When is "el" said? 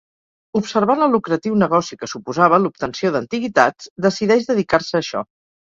1.07-1.13